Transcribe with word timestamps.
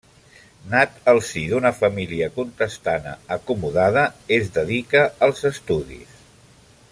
Nat 0.69 0.95
al 1.11 1.19
si 1.25 1.43
d'una 1.51 1.71
família 1.81 2.29
contestana 2.37 3.13
acomodada, 3.37 4.07
es 4.39 4.51
dedica 4.57 5.05
als 5.29 5.45
estudis. 5.51 6.19